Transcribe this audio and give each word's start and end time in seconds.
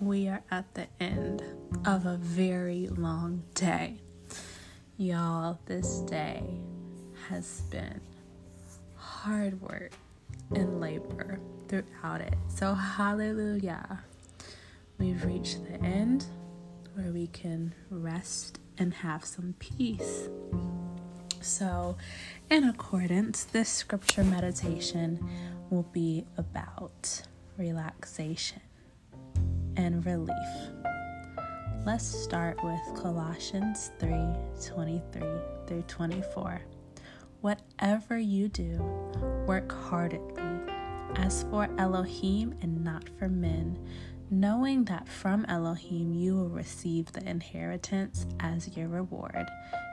we 0.00 0.28
are 0.28 0.42
at 0.50 0.72
the 0.74 0.86
end 0.98 1.42
of 1.84 2.06
a 2.06 2.16
very 2.16 2.88
long 2.88 3.42
day. 3.54 4.00
Y'all, 4.96 5.58
this 5.66 5.98
day 6.00 6.42
has 7.28 7.60
been 7.70 8.00
hard 8.96 9.60
work 9.60 9.92
and 10.54 10.80
labor 10.80 11.38
throughout 11.68 12.22
it. 12.22 12.34
So, 12.48 12.74
hallelujah. 12.74 14.00
We've 14.98 15.22
reached 15.24 15.64
the 15.66 15.80
end 15.84 16.24
where 16.94 17.12
we 17.12 17.26
can 17.26 17.74
rest 17.90 18.58
and 18.78 18.94
have 18.94 19.24
some 19.24 19.54
peace. 19.58 20.28
So, 21.42 21.96
in 22.48 22.64
accordance, 22.64 23.44
this 23.44 23.68
scripture 23.68 24.24
meditation 24.24 25.28
will 25.68 25.86
be 25.92 26.24
about 26.38 27.22
relaxation 27.58 28.60
and 29.80 30.04
relief. 30.04 30.36
Let's 31.86 32.04
start 32.04 32.62
with 32.62 32.80
Colossians 32.94 33.90
3 33.98 34.12
23 34.62 35.22
through 35.66 35.82
24. 35.88 36.60
Whatever 37.40 38.18
you 38.18 38.48
do, 38.48 38.76
work 39.46 39.72
heartedly, 39.72 40.74
as 41.16 41.44
for 41.44 41.70
Elohim 41.78 42.54
and 42.60 42.84
not 42.84 43.08
for 43.18 43.28
men, 43.28 43.78
knowing 44.30 44.84
that 44.84 45.08
from 45.08 45.46
Elohim 45.46 46.12
you 46.12 46.36
will 46.36 46.50
receive 46.50 47.10
the 47.12 47.26
inheritance 47.26 48.26
as 48.40 48.76
your 48.76 48.88
reward. 48.88 49.46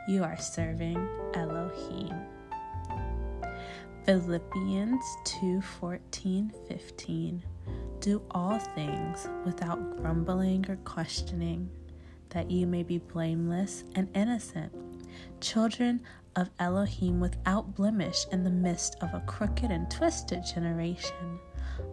You 0.09 0.25
are 0.25 0.37
serving 0.37 0.97
Elohim. 1.33 2.13
Philippians 4.05 5.03
2 5.23 5.61
14 5.61 6.51
15. 6.67 7.43
Do 7.99 8.21
all 8.31 8.59
things 8.59 9.27
without 9.45 9.97
grumbling 9.97 10.69
or 10.69 10.75
questioning, 10.77 11.69
that 12.29 12.51
you 12.51 12.67
may 12.67 12.83
be 12.83 12.99
blameless 12.99 13.83
and 13.95 14.07
innocent, 14.15 14.71
children 15.41 16.01
of 16.35 16.51
Elohim 16.59 17.19
without 17.19 17.75
blemish 17.75 18.25
in 18.31 18.43
the 18.43 18.51
midst 18.51 18.95
of 19.01 19.13
a 19.13 19.23
crooked 19.25 19.71
and 19.71 19.89
twisted 19.89 20.45
generation, 20.45 21.39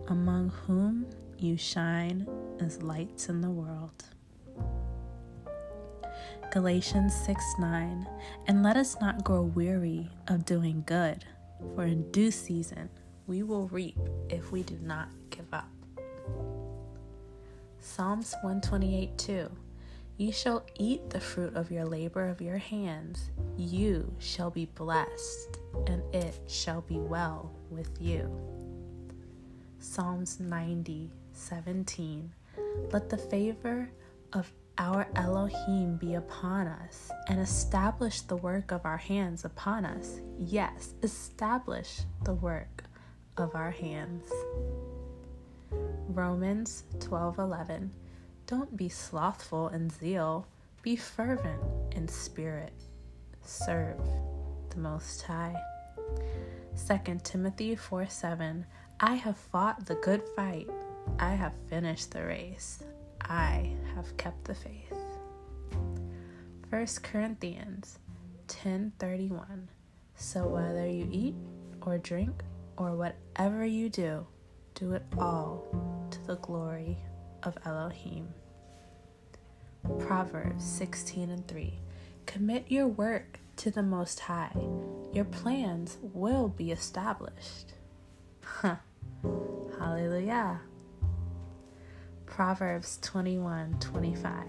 among 0.08 0.50
whom 0.50 1.06
you 1.38 1.56
shine 1.56 2.28
as 2.60 2.82
lights 2.82 3.28
in 3.28 3.40
the 3.40 3.50
world. 3.50 4.04
Galatians 6.52 7.14
6 7.26 7.42
9. 7.58 8.06
And 8.46 8.62
let 8.62 8.76
us 8.76 8.96
not 9.00 9.24
grow 9.24 9.42
weary 9.42 10.08
of 10.28 10.44
doing 10.44 10.84
good, 10.86 11.24
for 11.74 11.84
in 11.84 12.10
due 12.12 12.30
season 12.30 12.90
we 13.26 13.42
will 13.42 13.68
reap 13.68 13.98
if 14.28 14.52
we 14.52 14.62
do 14.62 14.78
not 14.82 15.08
give 15.30 15.52
up. 15.52 15.73
Psalms 17.84 18.34
128 18.40 19.18
2. 19.18 19.50
You 20.16 20.32
shall 20.32 20.64
eat 20.76 21.10
the 21.10 21.20
fruit 21.20 21.54
of 21.54 21.70
your 21.70 21.84
labor 21.84 22.26
of 22.26 22.40
your 22.40 22.56
hands. 22.56 23.30
You 23.58 24.10
shall 24.18 24.50
be 24.50 24.64
blessed, 24.64 25.58
and 25.86 26.02
it 26.14 26.40
shall 26.48 26.80
be 26.80 26.98
well 26.98 27.52
with 27.70 27.90
you. 28.00 28.34
Psalms 29.80 30.40
90 30.40 31.10
17. 31.34 32.32
Let 32.90 33.10
the 33.10 33.18
favor 33.18 33.90
of 34.32 34.50
our 34.78 35.06
Elohim 35.14 35.98
be 35.98 36.14
upon 36.14 36.66
us, 36.66 37.10
and 37.28 37.38
establish 37.38 38.22
the 38.22 38.36
work 38.36 38.72
of 38.72 38.86
our 38.86 38.96
hands 38.96 39.44
upon 39.44 39.84
us. 39.84 40.20
Yes, 40.38 40.94
establish 41.02 42.00
the 42.24 42.34
work 42.34 42.84
of 43.36 43.54
our 43.54 43.72
hands. 43.72 44.24
Romans 46.14 46.84
12:11 46.98 47.90
Don't 48.46 48.76
be 48.76 48.88
slothful 48.88 49.68
in 49.68 49.90
zeal, 49.90 50.46
be 50.80 50.94
fervent 50.94 51.60
in 51.90 52.06
spirit. 52.06 52.72
Serve 53.42 53.98
the 54.70 54.78
Most 54.78 55.22
High. 55.22 55.60
2 56.76 57.18
Timothy 57.24 57.74
4:7 57.74 58.64
I 59.00 59.14
have 59.14 59.36
fought 59.36 59.86
the 59.86 59.96
good 59.96 60.22
fight. 60.36 60.70
I 61.18 61.34
have 61.34 61.54
finished 61.68 62.12
the 62.12 62.24
race. 62.24 62.84
I 63.20 63.74
have 63.96 64.16
kept 64.16 64.44
the 64.44 64.54
faith. 64.54 64.94
1 66.70 67.02
Corinthians 67.02 67.98
10:31 68.46 69.68
So 70.14 70.46
whether 70.46 70.86
you 70.86 71.08
eat 71.10 71.34
or 71.82 71.98
drink 71.98 72.44
or 72.76 72.94
whatever 72.94 73.66
you 73.66 73.88
do, 73.90 74.26
do 74.74 74.92
it 74.92 75.02
all 75.18 75.93
to 76.14 76.26
the 76.28 76.36
glory 76.36 76.96
of 77.42 77.58
Elohim. 77.64 78.28
Proverbs 79.98 80.64
16 80.64 81.28
and 81.28 81.48
3 81.48 81.74
Commit 82.24 82.66
your 82.68 82.86
work 82.86 83.40
to 83.56 83.72
the 83.72 83.82
Most 83.82 84.20
High, 84.20 84.56
your 85.12 85.24
plans 85.24 85.98
will 86.00 86.46
be 86.46 86.70
established. 86.70 87.72
Huh. 88.44 88.76
Hallelujah. 89.76 90.60
Proverbs 92.26 93.00
21 93.02 93.80
25 93.80 94.46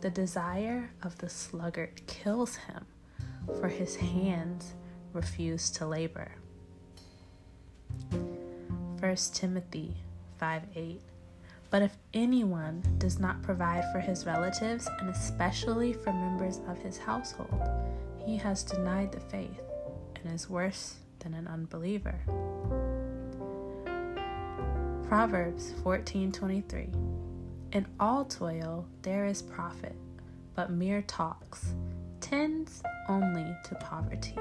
The 0.00 0.10
desire 0.10 0.90
of 1.04 1.16
the 1.18 1.28
sluggard 1.28 2.04
kills 2.08 2.56
him, 2.56 2.84
for 3.60 3.68
his 3.68 3.94
hands 3.94 4.74
refuse 5.12 5.70
to 5.70 5.86
labor. 5.86 6.32
1 8.10 9.16
Timothy 9.32 9.94
5 10.40 10.62
8. 10.74 11.00
But 11.68 11.82
if 11.82 11.96
anyone 12.14 12.82
does 12.98 13.20
not 13.20 13.42
provide 13.42 13.84
for 13.92 14.00
his 14.00 14.26
relatives, 14.26 14.88
and 14.98 15.08
especially 15.10 15.92
for 15.92 16.12
members 16.12 16.60
of 16.66 16.78
his 16.78 16.98
household, 16.98 17.62
he 18.18 18.36
has 18.38 18.64
denied 18.64 19.12
the 19.12 19.20
faith 19.20 19.60
and 20.16 20.34
is 20.34 20.50
worse 20.50 20.96
than 21.20 21.34
an 21.34 21.46
unbeliever. 21.46 22.18
Proverbs 25.06 25.72
14:23 25.84 26.92
In 27.72 27.86
all 28.00 28.24
toil 28.24 28.86
there 29.02 29.26
is 29.26 29.42
profit, 29.42 29.94
but 30.54 30.70
mere 30.70 31.02
talks 31.02 31.74
tends 32.20 32.82
only 33.08 33.54
to 33.64 33.74
poverty. 33.76 34.38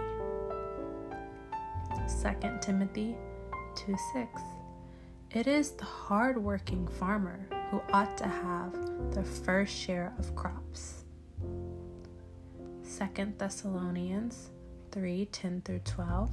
2 2.21 2.59
Timothy 2.61 3.15
2 3.75 3.95
6. 4.13 4.58
It 5.31 5.45
is 5.45 5.73
the 5.73 5.85
hard-working 5.85 6.87
farmer 6.87 7.39
who 7.69 7.83
ought 7.93 8.17
to 8.17 8.27
have 8.27 8.73
the 9.13 9.23
first 9.23 9.71
share 9.71 10.11
of 10.17 10.35
crops. 10.35 11.05
2 12.97 13.33
Thessalonians 13.37 14.49
3 14.91 15.25
10 15.27 15.61
through 15.61 15.81
12. 15.85 16.31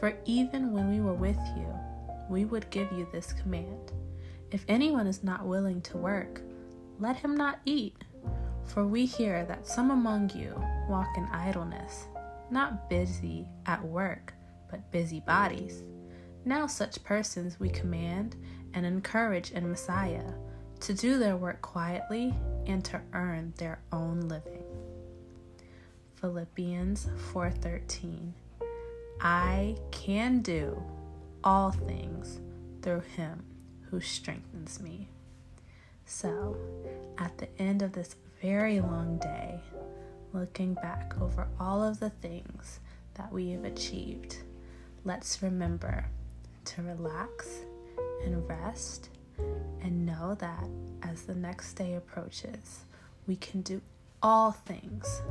For 0.00 0.14
even 0.24 0.72
when 0.72 0.90
we 0.90 1.00
were 1.00 1.14
with 1.14 1.38
you, 1.56 1.68
we 2.28 2.44
would 2.44 2.68
give 2.70 2.90
you 2.90 3.06
this 3.12 3.32
command 3.34 3.92
If 4.50 4.64
anyone 4.66 5.06
is 5.06 5.22
not 5.22 5.46
willing 5.46 5.80
to 5.82 5.96
work, 5.96 6.42
let 6.98 7.14
him 7.14 7.36
not 7.36 7.60
eat. 7.66 8.04
For 8.64 8.84
we 8.84 9.06
hear 9.06 9.44
that 9.44 9.68
some 9.68 9.92
among 9.92 10.30
you 10.30 10.60
walk 10.88 11.16
in 11.16 11.26
idleness, 11.26 12.08
not 12.50 12.90
busy 12.90 13.46
at 13.66 13.80
work, 13.84 14.34
but 14.68 14.90
busy 14.90 15.20
bodies. 15.20 15.84
Now, 16.44 16.66
such 16.66 17.04
persons 17.04 17.60
we 17.60 17.68
command 17.68 18.36
and 18.74 18.84
encourage 18.84 19.52
in 19.52 19.70
Messiah 19.70 20.32
to 20.80 20.92
do 20.92 21.18
their 21.18 21.36
work 21.36 21.62
quietly 21.62 22.34
and 22.66 22.84
to 22.86 23.00
earn 23.12 23.54
their 23.58 23.80
own 23.92 24.22
living. 24.22 24.64
Philippians 26.16 27.08
4:13 27.32 28.32
I 29.20 29.76
can 29.92 30.40
do 30.42 30.82
all 31.44 31.70
things 31.70 32.40
through 32.82 33.00
him 33.00 33.44
who 33.90 34.00
strengthens 34.00 34.80
me. 34.80 35.08
So, 36.04 36.56
at 37.18 37.38
the 37.38 37.48
end 37.60 37.82
of 37.82 37.92
this 37.92 38.16
very 38.40 38.80
long 38.80 39.18
day, 39.18 39.60
looking 40.32 40.74
back 40.74 41.14
over 41.20 41.46
all 41.60 41.84
of 41.84 42.00
the 42.00 42.10
things 42.10 42.80
that 43.14 43.32
we 43.32 43.50
have 43.50 43.64
achieved, 43.64 44.38
let's 45.04 45.40
remember 45.42 46.06
to 46.64 46.82
relax 46.82 47.48
and 48.24 48.48
rest 48.48 49.10
and 49.82 50.06
know 50.06 50.34
that 50.38 50.68
as 51.02 51.22
the 51.22 51.34
next 51.34 51.74
day 51.74 51.94
approaches, 51.94 52.84
we 53.26 53.36
can 53.36 53.62
do 53.62 53.80
all 54.22 54.52
things 54.52 55.22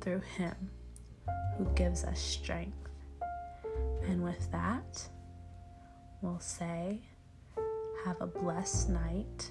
through 0.00 0.20
Him 0.36 0.54
who 1.56 1.64
gives 1.74 2.04
us 2.04 2.20
strength. 2.20 2.76
And 4.06 4.22
with 4.22 4.50
that, 4.52 5.08
we'll 6.20 6.40
say, 6.40 7.00
Have 8.04 8.20
a 8.20 8.26
blessed 8.26 8.90
night 8.90 9.50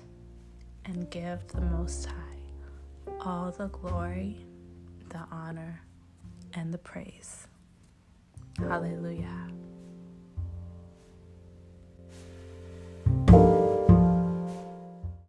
and 0.85 1.09
give 1.09 1.47
the 1.47 1.61
Most 1.61 2.05
High 2.05 2.15
all 3.23 3.51
the 3.51 3.67
glory, 3.67 4.37
the 5.09 5.23
honor, 5.31 5.81
and 6.53 6.73
the 6.73 6.77
praise. 6.77 7.47
Hallelujah. 8.57 9.51